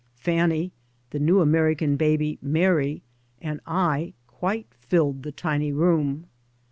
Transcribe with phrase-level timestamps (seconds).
[0.15, 0.71] Fanny,
[1.11, 3.03] the new American baby Mary,
[3.39, 6.25] and I, quite filled the tiny room.